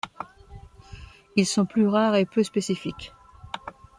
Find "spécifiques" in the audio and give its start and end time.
2.41-3.13